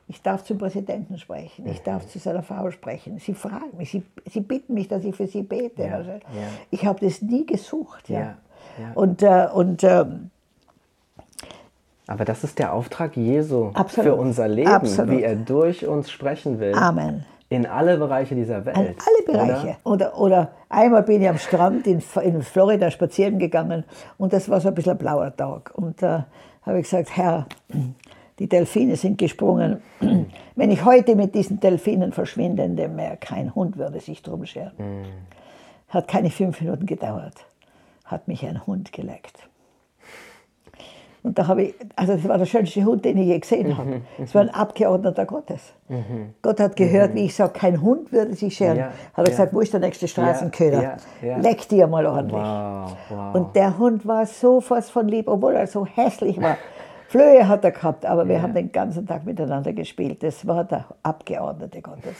Ich 0.08 0.22
darf 0.22 0.44
zum 0.44 0.58
Präsidenten 0.58 1.18
sprechen, 1.18 1.66
ich 1.66 1.82
darf 1.82 2.08
zu 2.08 2.20
seiner 2.20 2.44
Frau 2.44 2.70
sprechen. 2.72 3.20
Sie 3.20 3.34
fragen 3.34 3.78
mich, 3.78 3.92
sie, 3.92 4.04
sie 4.30 4.42
bitten 4.42 4.74
mich, 4.74 4.88
dass 4.90 5.04
ich 5.04 5.16
für 5.16 5.28
sie 5.28 5.44
bete. 5.44 5.84
Ja, 5.84 5.96
Also, 5.96 6.12
ja. 6.12 6.20
Ich 6.72 6.86
habe 6.86 7.06
das 7.06 7.22
nie 7.22 7.46
gesucht. 7.46 8.10
Ja. 8.10 8.36
Und, 8.96 9.22
äh, 9.24 9.48
und 9.54 9.84
ähm, 9.84 10.30
Aber 12.08 12.26
das 12.26 12.44
ist 12.44 12.60
der 12.60 12.74
Auftrag 12.74 13.16
Jesu 13.16 13.72
Absolut. 13.74 14.12
für 14.12 14.16
unser 14.16 14.48
Leben, 14.48 14.70
Absolut. 14.72 15.12
wie 15.12 15.24
er 15.24 15.36
durch 15.36 15.88
uns 15.88 16.12
sprechen 16.12 16.60
will. 16.60 16.74
Amen. 16.76 17.26
In 17.50 17.66
alle 17.66 17.98
Bereiche 17.98 18.36
dieser 18.36 18.66
Welt. 18.66 18.76
An 18.76 18.88
alle 18.88 19.26
Bereiche. 19.26 19.78
Oder? 19.84 20.18
Oder, 20.18 20.50
einmal 20.70 21.04
bin 21.04 21.22
ich 21.22 21.30
am 21.30 21.38
Strand 21.38 21.88
in, 21.88 22.02
in 22.24 22.42
Florida 22.42 22.90
spazieren 22.92 23.38
gegangen 23.40 23.84
und 24.18 24.34
das 24.34 24.50
war 24.50 24.60
so 24.60 24.70
ein 24.70 24.76
bisschen 24.76 24.94
ein 24.94 24.98
blauer 24.98 25.36
Tag. 25.36 25.72
Und 25.76 26.02
da 26.02 26.26
habe 26.64 26.80
ich 26.80 26.90
gesagt, 26.90 27.16
Herr, 27.16 27.46
die 28.40 28.48
Delfine 28.50 28.96
sind 28.96 29.18
gesprungen. 29.18 29.82
Wenn 30.56 30.72
ich 30.72 30.84
heute 30.86 31.16
mit 31.16 31.36
diesen 31.36 31.60
Delfinen 31.60 32.12
verschwindende 32.12 32.88
mehr, 32.88 33.18
kein 33.18 33.54
Hund 33.56 33.78
würde 33.78 34.00
sich 34.00 34.22
drum 34.22 34.46
scheren. 34.46 35.06
Hat 35.90 36.08
keine 36.08 36.30
fünf 36.30 36.60
Minuten 36.62 36.86
gedauert. 36.86 37.46
Hat 38.06 38.28
mich 38.28 38.46
ein 38.46 38.66
Hund 38.66 38.92
geleckt. 38.92 39.48
Und 41.22 41.40
da 41.40 41.48
habe 41.48 41.63
ich, 41.63 41.75
also 41.96 42.16
das 42.16 42.28
war 42.28 42.38
der 42.38 42.46
schönste 42.46 42.84
Hund, 42.84 43.06
den 43.06 43.18
ich 43.18 43.28
je 43.28 43.40
gesehen 43.40 43.78
habe. 43.78 44.02
Es 44.22 44.36
war 44.36 44.42
ein 44.42 44.50
Abgeordneter 44.50 45.25
Gottes. 45.25 45.74
Gott 46.42 46.60
hat 46.60 46.75
gehört, 46.75 47.16
wie 47.16 47.25
ich 47.25 47.34
sage, 47.36 47.54
kein 47.54 47.82
Hund 47.82 48.12
würde 48.12 48.34
sich 48.34 48.58
scheren. 48.58 48.75
Ja, 48.78 48.92
Hat 49.13 49.25
er 49.25 49.32
gesagt, 49.32 49.54
wo 49.54 49.62
ist 49.62 49.72
der 49.72 49.80
nächste 49.80 50.10
Straßenköder? 50.10 50.98
Leck 51.40 51.70
dir 51.70 51.88
mal 51.88 52.06
ordentlich. 52.06 52.42
Und 53.34 53.56
der 53.56 53.78
Hund 53.78 54.06
war 54.06 54.25
so 54.25 54.60
fast 54.60 54.92
von 54.92 55.08
lieb, 55.08 55.30
obwohl 55.30 55.54
er 55.54 55.66
so 55.68 55.86
hässlich 55.86 56.42
war. 56.42 56.58
Flöhe 57.13 57.48
hat 57.48 57.63
er 57.63 57.70
gehabt, 57.70 58.08
aber 58.08 58.27
wir 58.27 58.38
ja. 58.38 58.41
haben 58.41 58.55
den 58.55 58.72
ganzen 58.72 59.05
Tag 59.05 59.24
miteinander 59.24 59.72
gespielt. 59.72 60.24
Das 60.24 60.48
war 60.48 60.63
der 60.63 60.86
Abgeordnete 61.03 61.79
Gottes, 61.79 62.15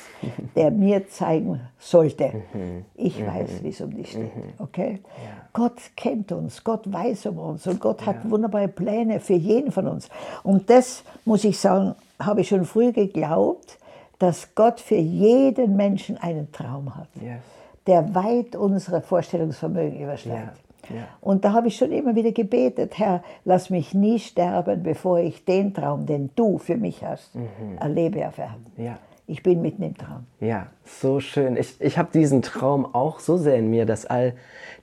der 0.56 0.70
mir 0.86 1.08
zeigen 1.08 1.62
sollte, 1.80 2.32
mhm. 2.54 2.86
ich 2.94 3.20
mhm. 3.20 3.26
weiß, 3.26 3.64
wie 3.64 3.70
es 3.70 3.82
um 3.82 3.92
dich 3.92 4.12
steht. 4.12 4.36
Mhm. 4.36 4.54
Okay? 4.60 5.00
Ja. 5.02 5.48
Gott 5.52 5.82
kennt 5.96 6.32
uns, 6.32 6.64
Gott 6.64 6.94
weiß 6.94 7.26
um 7.26 7.40
uns 7.40 7.66
und 7.66 7.82
Gott 7.82 8.06
hat 8.06 8.30
wunderbare 8.30 8.68
Pläne 8.68 9.20
für 9.20 9.34
jeden 9.34 9.72
von 9.72 9.88
uns. 9.88 10.10
Und 10.44 10.70
das, 10.70 11.04
muss 11.26 11.44
ich 11.44 11.58
sagen, 11.58 11.96
habe 12.20 12.42
ich 12.42 12.50
schon 12.50 12.64
früh 12.64 12.92
geglaubt, 12.92 13.80
dass 14.20 14.54
Gott 14.54 14.80
für 14.80 14.94
jeden 14.94 15.76
Menschen 15.76 16.20
einen 16.20 16.52
Traum 16.52 16.96
hat, 16.96 17.08
yes. 17.20 17.42
der 17.88 18.14
weit 18.14 18.56
unsere 18.56 19.02
Vorstellungsvermögen 19.02 20.00
übersteigt. 20.00 20.63
Ja. 20.90 21.08
Und 21.22 21.46
da 21.46 21.54
habe 21.54 21.68
ich 21.68 21.76
schon 21.78 21.92
immer 21.92 22.16
wieder 22.16 22.32
gebetet, 22.32 22.98
Herr, 22.98 23.24
lass 23.46 23.70
mich 23.70 23.94
nie 23.94 24.20
sterben, 24.20 24.84
bevor 24.84 25.20
ich 25.20 25.46
den 25.46 25.74
Traum, 25.74 26.06
den 26.06 26.30
du 26.36 26.58
für 26.58 26.78
mich 26.78 27.04
hast, 27.04 27.36
mhm. 27.36 27.78
erlebe, 27.80 28.20
erfahren. 28.20 28.66
Ja. 28.78 28.98
Ich 29.26 29.42
bin 29.42 29.62
mitten 29.62 29.84
im 29.84 29.98
Traum. 29.98 30.26
Ja, 30.42 30.68
so 30.84 31.22
schön. 31.22 31.56
Ich, 31.56 31.80
ich 31.80 31.98
habe 31.98 32.10
diesen 32.14 32.42
Traum 32.42 32.86
auch 32.94 33.20
so 33.20 33.38
sehr 33.38 33.56
in 33.56 33.70
mir, 33.70 33.86
dass 33.86 34.06
all 34.06 34.34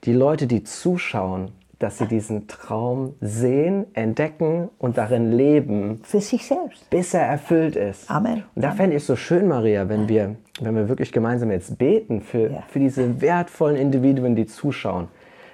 die 0.04 0.14
Leute, 0.14 0.46
die 0.46 0.64
zuschauen, 0.64 1.52
dass 1.78 1.98
sie 1.98 2.06
diesen 2.06 2.46
Traum 2.46 3.14
sehen, 3.20 3.86
entdecken 3.94 4.68
und 4.78 4.98
darin 4.98 5.32
leben. 5.32 6.00
Für 6.04 6.20
sich 6.20 6.46
selbst. 6.46 6.88
Bis 6.90 7.14
er 7.14 7.22
erfüllt 7.22 7.76
ist. 7.76 8.10
Amen. 8.10 8.44
Und 8.54 8.62
da 8.62 8.72
fände 8.72 8.96
ich 8.96 9.02
es 9.02 9.06
so 9.06 9.16
schön, 9.16 9.48
Maria, 9.48 9.88
wenn 9.88 10.08
wir, 10.08 10.36
wenn 10.60 10.74
wir 10.74 10.88
wirklich 10.88 11.10
gemeinsam 11.10 11.50
jetzt 11.50 11.78
beten 11.78 12.20
für, 12.20 12.50
ja. 12.50 12.62
für 12.68 12.78
diese 12.78 13.20
wertvollen 13.20 13.76
Individuen, 13.76 14.36
die 14.36 14.46
zuschauen 14.46 15.08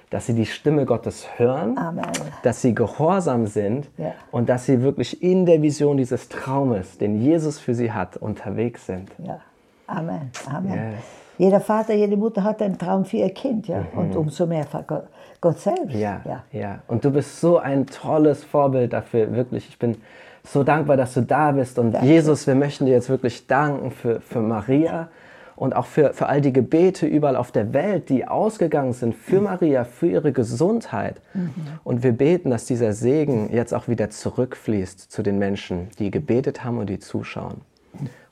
dass 0.09 0.25
sie 0.25 0.33
die 0.33 0.45
Stimme 0.45 0.85
Gottes 0.85 1.27
hören, 1.37 1.77
Amen. 1.77 2.05
dass 2.43 2.61
sie 2.61 2.73
gehorsam 2.73 3.45
sind 3.47 3.89
ja. 3.97 4.13
und 4.31 4.47
dass 4.47 4.65
sie 4.65 4.81
wirklich 4.81 5.21
in 5.21 5.45
der 5.45 5.61
Vision 5.61 5.97
dieses 5.97 6.29
Traumes, 6.29 6.97
den 6.97 7.21
Jesus 7.21 7.59
für 7.59 7.75
sie 7.75 7.91
hat, 7.91 8.15
unterwegs 8.17 8.85
sind. 8.85 9.09
Ja. 9.17 9.41
Amen. 9.87 10.31
Amen. 10.49 10.73
Yes. 10.73 11.03
Jeder 11.37 11.59
Vater, 11.59 11.93
jede 11.93 12.17
Mutter 12.17 12.43
hat 12.43 12.61
einen 12.61 12.77
Traum 12.77 13.05
für 13.05 13.17
ihr 13.17 13.29
Kind, 13.29 13.67
ja. 13.67 13.81
Mhm. 13.93 13.99
Und 13.99 14.15
umso 14.15 14.47
mehr 14.47 14.63
für 14.63 14.83
Gott, 14.83 15.07
Gott 15.39 15.59
selbst. 15.59 15.95
Ja, 15.95 16.21
ja, 16.25 16.43
ja. 16.51 16.79
Und 16.87 17.05
du 17.05 17.11
bist 17.11 17.39
so 17.39 17.57
ein 17.57 17.85
tolles 17.85 18.43
Vorbild 18.43 18.93
dafür, 18.93 19.31
wirklich. 19.33 19.69
Ich 19.69 19.77
bin 19.77 19.97
so 20.43 20.63
dankbar, 20.63 20.97
dass 20.97 21.13
du 21.13 21.21
da 21.21 21.51
bist. 21.51 21.77
Und 21.77 21.91
Danke. 21.91 22.07
Jesus, 22.07 22.47
wir 22.47 22.55
möchten 22.55 22.85
dir 22.85 22.93
jetzt 22.93 23.09
wirklich 23.09 23.45
danken 23.45 23.91
für, 23.91 24.19
für 24.21 24.39
Maria 24.39 25.09
und 25.57 25.75
auch 25.75 25.87
für, 25.87 26.13
für 26.13 26.27
all 26.27 26.39
die 26.39 26.53
Gebete 26.53 27.07
überall 27.07 27.35
auf 27.35 27.51
der 27.51 27.73
Welt, 27.73 28.09
die 28.09 28.27
ausgegangen 28.27 28.93
sind 28.93 29.15
für 29.15 29.41
Maria, 29.41 29.83
für 29.83 30.07
ihre 30.07 30.31
Gesundheit. 30.31 31.19
Mhm. 31.33 31.51
Und 31.83 32.03
wir 32.03 32.13
beten, 32.13 32.51
dass 32.51 32.65
dieser 32.65 32.93
Segen 32.93 33.51
jetzt 33.51 33.73
auch 33.73 33.87
wieder 33.87 34.11
zurückfließt 34.11 35.11
zu 35.11 35.23
den 35.23 35.39
Menschen, 35.39 35.89
die 35.97 36.11
gebetet 36.11 36.63
haben 36.63 36.77
und 36.77 36.89
die 36.89 36.99
zuschauen. 36.99 37.61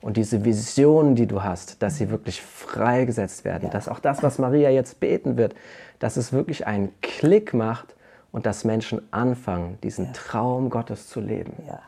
Und 0.01 0.17
diese 0.17 0.45
Visionen, 0.45 1.15
die 1.15 1.25
du 1.25 1.41
hast, 1.41 1.81
dass 1.81 1.97
sie 1.97 2.11
wirklich 2.11 2.39
freigesetzt 2.43 3.43
werden, 3.43 3.65
ja. 3.65 3.69
dass 3.71 3.89
auch 3.89 3.99
das, 3.99 4.21
was 4.21 4.37
Maria 4.37 4.69
jetzt 4.69 4.99
beten 4.99 5.35
wird, 5.35 5.55
dass 5.97 6.17
es 6.17 6.31
wirklich 6.31 6.67
einen 6.67 6.93
Klick 7.01 7.55
macht 7.55 7.95
und 8.31 8.45
dass 8.45 8.65
Menschen 8.65 9.01
anfangen, 9.11 9.79
diesen 9.81 10.05
ja. 10.05 10.11
Traum 10.11 10.69
Gottes 10.69 11.09
zu 11.09 11.21
leben. 11.21 11.53
Ja. 11.67 11.79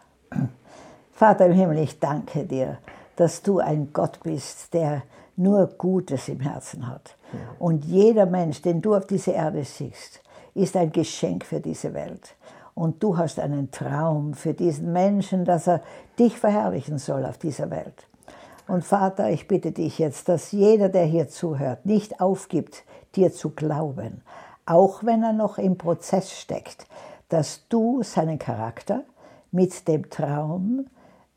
Vater 1.14 1.46
im 1.46 1.54
Himmel, 1.54 1.78
ich 1.78 2.00
danke 2.00 2.44
dir, 2.46 2.80
dass 3.16 3.44
du 3.44 3.60
ein 3.60 3.90
Gott 3.94 4.20
bist, 4.24 4.74
der 4.74 5.04
nur 5.38 5.68
Gutes 5.78 6.28
im 6.28 6.40
Herzen 6.40 6.88
hat. 6.88 7.16
Und 7.60 7.86
jeder 7.86 8.26
Mensch, 8.26 8.62
den 8.62 8.82
du 8.82 8.96
auf 8.96 9.06
diese 9.06 9.32
Erde 9.32 9.64
siehst, 9.64 10.22
ist 10.54 10.76
ein 10.76 10.92
Geschenk 10.92 11.46
für 11.46 11.60
diese 11.60 11.94
Welt. 11.94 12.36
Und 12.74 13.02
du 13.02 13.18
hast 13.18 13.40
einen 13.40 13.72
Traum 13.72 14.34
für 14.34 14.54
diesen 14.54 14.92
Menschen, 14.92 15.46
dass 15.46 15.68
er 15.68 15.82
dich 16.20 16.38
verherrlichen 16.38 16.98
soll 16.98 17.26
auf 17.26 17.38
dieser 17.38 17.70
Welt. 17.70 18.08
Und 18.68 18.84
Vater, 18.84 19.30
ich 19.30 19.48
bitte 19.48 19.72
dich 19.72 19.98
jetzt, 19.98 20.28
dass 20.28 20.52
jeder, 20.52 20.90
der 20.90 21.06
hier 21.06 21.30
zuhört, 21.30 21.86
nicht 21.86 22.20
aufgibt, 22.20 22.84
dir 23.16 23.32
zu 23.32 23.52
glauben, 23.52 24.22
auch 24.66 25.04
wenn 25.04 25.24
er 25.24 25.34
noch 25.34 25.58
im 25.58 25.78
Prozess 25.78 26.32
steckt, 26.38 26.86
dass 27.30 27.68
du 27.70 28.04
seinen 28.04 28.40
Charakter 28.40 29.04
mit 29.52 29.88
dem 29.88 30.10
Traum 30.10 30.88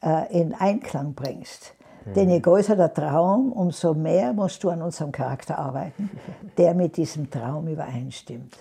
äh, 0.03 0.33
in 0.37 0.55
Einklang 0.55 1.15
bringst 1.15 1.75
denn 2.05 2.31
je 2.31 2.41
größer 2.41 2.77
der 2.77 2.93
Traum, 2.93 3.53
umso 3.53 3.95
mehr 3.95 4.33
musst 4.33 4.63
du 4.65 4.71
an 4.71 4.83
unserem 4.83 5.13
Charakter 5.13 5.59
arbeiten, 5.59 6.11
der 6.57 6.75
mit 6.75 6.97
diesem 6.97 7.31
Traum 7.31 7.69
übereinstimmt. 7.69 8.57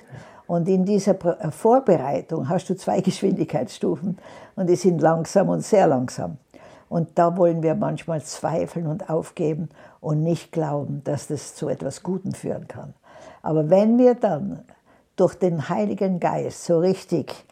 Und 0.48 0.68
in 0.68 0.84
dieser 0.84 1.14
äh, 1.14 1.52
Vorbereitung 1.52 2.50
hast 2.50 2.70
du 2.70 2.76
zwei 2.76 3.02
Geschwindigkeitsstufen 3.10 4.18
und 4.56 4.68
die 4.68 4.76
sind 4.76 5.02
langsam 5.02 5.50
und 5.50 5.62
sehr 5.62 5.88
langsam. 5.88 6.38
Und 6.90 7.20
da 7.20 7.38
wollen 7.38 7.62
wir 7.62 7.76
manchmal 7.76 8.24
zweifeln 8.24 8.88
und 8.88 9.10
aufgeben 9.12 9.70
und 10.02 10.24
nicht 10.24 10.52
glauben, 10.52 11.02
dass 11.04 11.28
das 11.28 11.54
zu 11.54 11.70
etwas 11.70 12.02
Gutem 12.02 12.34
führen 12.34 12.68
kann. 12.68 12.96
Aber 13.44 13.70
wenn 13.70 13.98
wir 14.00 14.16
dann 14.16 14.64
durch 15.16 15.36
den 15.36 15.70
Heiligen 15.70 16.20
Geist 16.20 16.66
so 16.66 16.80
richtig 16.80 17.46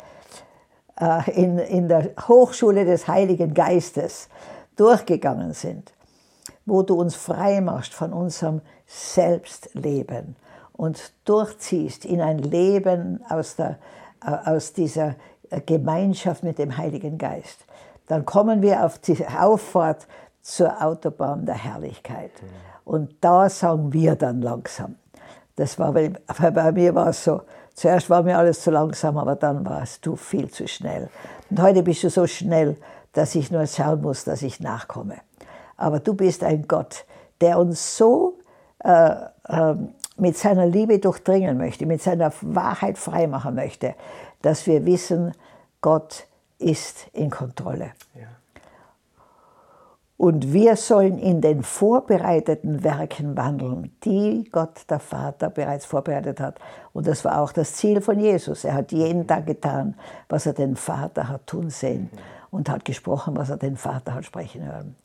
äh, 0.99 1.29
in, 1.31 1.59
in 1.59 1.87
der 1.87 2.09
Hochschule 2.27 2.83
des 2.85 3.07
Heiligen 3.07 3.53
Geistes 3.53 4.29
durchgegangen 4.77 5.53
sind, 5.53 5.93
wo 6.65 6.81
du 6.81 6.95
uns 6.95 7.15
frei 7.15 7.61
machst 7.61 7.93
von 7.93 8.13
unserem 8.13 8.61
Selbstleben 8.85 10.35
und 10.73 11.11
durchziehst 11.25 12.05
in 12.05 12.21
ein 12.21 12.39
Leben 12.39 13.23
aus, 13.29 13.55
der, 13.55 13.77
äh, 14.25 14.49
aus 14.49 14.73
dieser 14.73 15.15
Gemeinschaft 15.65 16.43
mit 16.43 16.57
dem 16.57 16.77
Heiligen 16.77 17.17
Geist, 17.17 17.65
dann 18.07 18.25
kommen 18.25 18.61
wir 18.61 18.85
auf 18.85 18.99
die 18.99 19.25
Auffahrt 19.27 20.07
zur 20.41 20.81
Autobahn 20.81 21.45
der 21.45 21.55
Herrlichkeit. 21.55 22.31
Und 22.85 23.15
da 23.19 23.49
sagen 23.49 23.91
wir 23.91 24.15
dann 24.15 24.41
langsam. 24.41 24.95
Das 25.57 25.77
war, 25.77 25.93
weil 25.93 26.13
bei 26.51 26.71
mir 26.71 26.95
war 26.95 27.07
es 27.07 27.23
so, 27.23 27.41
zuerst 27.73 28.09
war 28.09 28.23
mir 28.23 28.37
alles 28.37 28.61
zu 28.61 28.71
langsam, 28.71 29.17
aber 29.17 29.35
dann 29.35 29.65
warst 29.65 30.05
du 30.05 30.15
viel 30.15 30.49
zu 30.49 30.67
schnell. 30.67 31.09
Und 31.49 31.61
heute 31.61 31.83
bist 31.83 32.03
du 32.03 32.09
so 32.09 32.27
schnell, 32.27 32.77
dass 33.13 33.35
ich 33.35 33.51
nur 33.51 33.65
schauen 33.67 34.01
muss, 34.01 34.23
dass 34.23 34.41
ich 34.41 34.59
nachkomme. 34.59 35.15
Aber 35.75 35.99
du 35.99 36.13
bist 36.13 36.43
ein 36.43 36.67
Gott, 36.67 37.05
der 37.41 37.59
uns 37.59 37.97
so 37.97 38.39
äh, 38.83 39.11
äh, 39.47 39.75
mit 40.17 40.37
seiner 40.37 40.65
Liebe 40.65 40.99
durchdringen 40.99 41.57
möchte, 41.57 41.85
mit 41.85 42.01
seiner 42.01 42.31
Wahrheit 42.41 42.97
freimachen 42.97 43.55
möchte, 43.55 43.95
dass 44.41 44.65
wir 44.65 44.85
wissen, 44.85 45.33
Gott 45.81 46.27
ist 46.57 47.07
in 47.13 47.29
Kontrolle. 47.29 47.91
Ja. 48.15 48.27
Und 50.17 50.51
wir 50.51 50.75
sollen 50.75 51.19
in 51.19 51.41
den 51.41 51.61
vorbereiteten 51.61 52.83
Werken 52.83 53.37
wandeln, 53.37 53.95
die 54.03 54.49
Gott 54.51 54.89
der 54.89 54.99
Vater 54.99 55.51
bereits 55.51 55.85
vorbereitet 55.85 56.39
hat. 56.39 56.57
Und 56.93 57.05
das 57.05 57.23
war 57.23 57.39
auch 57.39 57.51
das 57.51 57.73
Ziel 57.73 58.01
von 58.01 58.19
Jesus. 58.19 58.63
Er 58.63 58.73
hat 58.73 58.91
jeden 58.91 59.27
Tag 59.27 59.45
getan, 59.45 59.93
was 60.27 60.47
er 60.47 60.53
den 60.53 60.75
Vater 60.75 61.29
hat 61.29 61.45
tun 61.45 61.69
sehen. 61.69 62.09
Mhm 62.11 62.36
und 62.51 62.69
hat 62.69 62.85
gesprochen, 62.85 63.35
was 63.37 63.49
er 63.49 63.57
den 63.57 63.77
Vater 63.77 64.13
hat 64.13 64.25
sprechen 64.25 64.65
hören. 64.65 64.95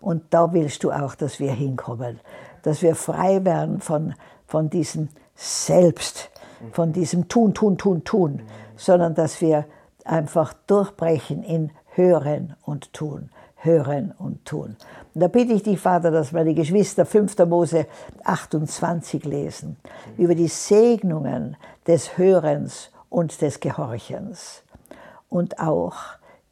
Und 0.00 0.22
da 0.30 0.52
willst 0.52 0.84
du 0.84 0.92
auch, 0.92 1.14
dass 1.14 1.40
wir 1.40 1.52
hinkommen, 1.52 2.20
dass 2.62 2.82
wir 2.82 2.94
frei 2.94 3.44
werden 3.44 3.80
von, 3.80 4.14
von 4.46 4.70
diesem 4.70 5.08
Selbst, 5.34 6.30
von 6.72 6.92
diesem 6.92 7.28
Tun, 7.28 7.54
Tun, 7.54 7.78
Tun, 7.78 8.04
Tun, 8.04 8.42
sondern 8.76 9.14
dass 9.14 9.40
wir 9.40 9.66
einfach 10.04 10.52
durchbrechen 10.66 11.42
in 11.42 11.70
Hören 11.94 12.56
und 12.64 12.92
Tun, 12.92 13.30
Hören 13.56 14.12
und 14.18 14.44
Tun. 14.44 14.76
Und 15.14 15.20
da 15.20 15.28
bitte 15.28 15.54
ich 15.54 15.62
dich, 15.62 15.80
Vater, 15.80 16.10
dass 16.10 16.32
meine 16.32 16.54
Geschwister 16.54 17.06
5. 17.06 17.38
Mose 17.46 17.86
28 18.24 19.24
lesen, 19.24 19.76
über 20.18 20.34
die 20.34 20.48
Segnungen 20.48 21.56
des 21.86 22.18
Hörens 22.18 22.90
und 23.08 23.40
des 23.40 23.60
Gehorchens 23.60 24.62
und 25.28 25.58
auch 25.58 25.96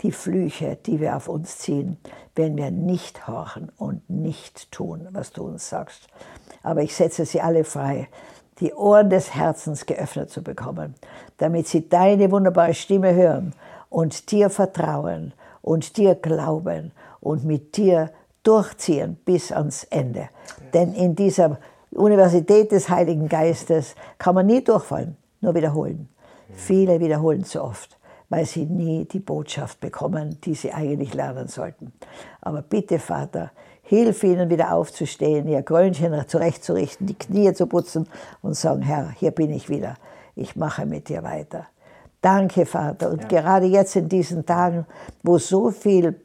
die 0.01 0.13
Flüche, 0.13 0.77
die 0.87 1.01
wir 1.01 1.17
auf 1.17 1.29
uns 1.29 1.59
ziehen, 1.59 1.99
wenn 2.35 2.57
wir 2.57 2.71
nicht 2.71 3.27
horchen 3.27 3.71
und 3.79 4.09
nicht 4.11 4.71
tun, 4.71 5.09
was 5.13 5.33
du 5.33 5.45
uns 5.45 5.69
sagst. 5.69 6.09
Aber 6.63 6.83
ich 6.83 6.95
setze 6.95 7.25
sie 7.25 7.41
alle 7.41 7.65
frei, 7.65 8.09
die 8.61 8.73
Ohren 8.75 9.11
des 9.11 9.35
Herzens 9.35 9.87
geöffnet 9.87 10.31
zu 10.31 10.43
bekommen, 10.43 10.95
damit 11.39 11.69
sie 11.69 11.89
deine 11.89 12.31
wunderbare 12.31 12.75
Stimme 12.75 13.15
hören 13.15 13.55
und 13.89 14.31
dir 14.31 14.51
vertrauen 14.51 15.33
und 15.63 15.97
dir 15.97 16.15
glauben 16.15 16.93
und 17.21 17.45
mit 17.45 17.77
dir 17.77 18.11
durchziehen 18.43 19.17
bis 19.25 19.51
ans 19.51 19.85
Ende. 19.85 20.29
Denn 20.73 20.93
in 20.95 21.15
dieser 21.15 21.59
Universität 21.91 22.73
des 22.73 22.89
Heiligen 22.89 23.29
Geistes 23.29 23.95
kann 24.19 24.35
man 24.35 24.47
nie 24.47 24.63
durchfallen, 24.63 25.17
nur 25.41 25.55
wiederholen. 25.55 26.09
Viele 26.55 27.01
wiederholen 27.01 27.45
zu 27.45 27.63
oft 27.63 27.97
weil 28.29 28.47
sie 28.47 28.65
nie 28.65 29.05
die 29.05 29.21
Botschaft 29.21 29.81
bekommen, 29.81 30.39
die 30.45 30.55
sie 30.55 30.73
eigentlich 30.73 31.15
lernen 31.15 31.49
sollten. 31.49 31.93
Aber 32.41 32.63
bitte, 32.63 32.99
Vater, 32.99 33.51
hilf 33.83 34.25
ihnen 34.25 34.51
wieder 34.51 34.73
aufzustehen, 34.73 35.47
ihr 35.47 35.63
Krönchen 35.63 36.15
zurechtzurichten, 36.27 37.07
die 37.07 37.19
Knie 37.19 37.53
zu 37.53 37.67
putzen 37.67 38.09
und 38.43 38.55
sagen, 38.55 38.83
Herr, 38.83 39.11
hier 39.11 39.31
bin 39.31 39.51
ich 39.51 39.69
wieder, 39.69 39.95
ich 40.35 40.57
mache 40.57 40.87
mit 40.87 41.09
dir 41.09 41.23
weiter. 41.23 41.67
Danke, 42.21 42.65
Vater. 42.65 43.11
Und 43.11 43.21
ja. 43.23 43.29
gerade 43.29 43.67
jetzt 43.67 43.97
in 43.97 44.09
diesen 44.09 44.47
Tagen, 44.47 44.87
wo 45.23 45.37
so 45.37 45.71
viel 45.71 46.21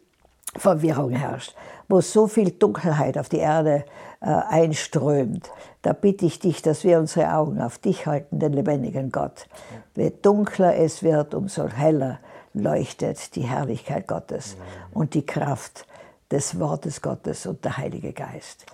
Verwirrung 0.56 1.12
herrscht, 1.12 1.53
wo 1.89 2.01
so 2.01 2.27
viel 2.27 2.51
Dunkelheit 2.51 3.17
auf 3.17 3.27
die 3.27 3.39
Erde 3.39 3.84
äh, 4.22 4.27
einströmt, 4.27 5.50
da 5.81 5.93
bitte 5.93 6.25
ich 6.25 6.39
dich, 6.39 6.62
dass 6.62 6.84
wir 6.84 7.00
unsere 7.00 7.34
Augen 7.34 7.60
auf 7.60 7.77
dich 7.79 8.05
halten, 8.05 8.39
den 8.39 8.53
lebendigen 8.53 9.12
Gott. 9.12 9.48
Je 9.96 10.12
dunkler 10.22 10.75
es 10.77 11.03
wird, 11.03 11.34
umso 11.34 11.67
heller 11.67 12.19
leuchtet 12.53 13.36
die 13.36 13.41
Herrlichkeit 13.41 14.08
Gottes 14.08 14.55
und 14.93 15.13
die 15.13 15.25
Kraft 15.25 15.86
des 16.31 16.60
Wortes 16.60 17.01
Gottes 17.01 17.46
und 17.46 17.65
der 17.65 17.77
Heilige 17.77 18.13
Geist. 18.13 18.65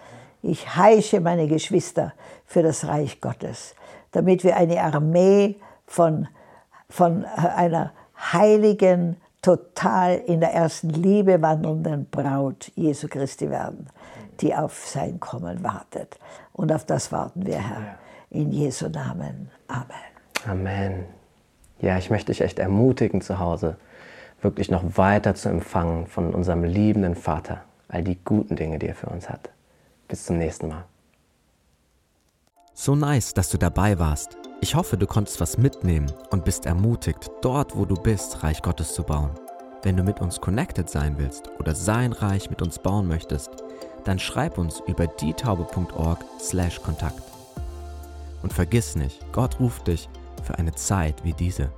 Ich 0.42 0.76
heische 0.76 1.22
meine 1.22 1.48
Geschwister 1.48 2.14
für 2.46 2.64
das 2.64 2.86
Reich 2.86 3.22
Gottes, 3.22 3.76
damit 4.12 4.44
wir 4.44 4.58
eine 4.58 4.82
Armee 4.82 5.56
von, 5.88 6.28
von 6.90 7.26
einer 7.26 7.94
heiligen, 8.18 9.18
total 9.46 10.24
in 10.26 10.40
der 10.40 10.54
ersten 10.54 10.90
Liebe 10.90 11.40
wandelnden 11.40 12.08
Braut 12.10 12.72
Jesu 12.76 13.08
Christi 13.08 13.52
werden, 13.52 13.86
die 14.42 14.56
auf 14.56 14.88
sein 14.88 15.20
Kommen 15.20 15.64
wartet. 15.64 16.18
Und 16.52 16.72
auf 16.72 16.84
das 16.84 17.12
warten 17.12 17.46
wir, 17.46 17.60
Herr. 17.60 18.00
In 18.32 18.52
Jesu 18.52 18.90
Namen. 18.90 19.52
Amen. 19.68 19.86
Amen. 20.50 21.06
Ja, 21.80 22.00
ich 22.00 22.10
möchte 22.10 22.32
dich 22.32 22.42
echt 22.42 22.58
ermutigen 22.58 23.22
zu 23.22 23.38
Hause, 23.38 23.78
wirklich 24.42 24.72
noch 24.72 24.98
weiter 24.98 25.36
zu 25.36 25.50
empfangen 25.50 26.08
von 26.08 26.34
unserem 26.34 26.64
liebenden 26.64 27.14
Vater, 27.14 27.62
all 27.88 28.04
die 28.04 28.18
guten 28.26 28.56
Dinge, 28.56 28.80
die 28.80 28.88
er 28.88 28.96
für 28.96 29.08
uns 29.08 29.30
hat. 29.30 29.50
Bis 30.08 30.26
zum 30.26 30.40
nächsten 30.40 30.70
Mal. 30.70 30.86
So 32.74 32.96
nice, 32.96 33.36
dass 33.36 33.50
du 33.50 33.60
dabei 33.60 34.00
warst. 34.00 34.38
Ich 34.62 34.76
hoffe, 34.76 34.98
du 34.98 35.06
konntest 35.06 35.42
was 35.42 35.58
mitnehmen 35.58 36.10
und 36.32 36.46
bist 36.46 36.66
ermutigt, 36.66 37.30
dort, 37.42 37.76
wo 37.76 37.84
du 37.86 37.96
bist, 37.96 38.44
Reich 38.44 38.62
Gottes 38.62 38.94
zu 38.94 39.04
bauen. 39.04 39.32
Wenn 39.84 39.98
du 39.98 40.04
mit 40.04 40.22
uns 40.22 40.40
connected 40.42 40.90
sein 40.90 41.18
willst 41.18 41.50
oder 41.60 41.76
sein 41.76 42.14
Reich 42.14 42.50
mit 42.50 42.64
uns 42.64 42.80
bauen 42.80 43.08
möchtest, 43.08 43.52
dann 44.06 44.18
schreib 44.18 44.58
uns 44.58 44.82
über 44.88 45.08
dietaube.org/kontakt. 45.08 47.22
Und 48.42 48.54
vergiss 48.54 48.96
nicht, 48.96 49.20
Gott 49.32 49.60
ruft 49.60 49.88
dich 49.88 50.10
für 50.44 50.58
eine 50.58 50.74
Zeit 50.74 51.24
wie 51.24 51.34
diese. 51.34 51.70